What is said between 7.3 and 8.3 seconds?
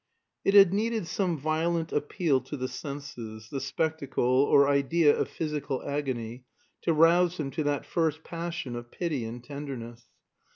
him to that first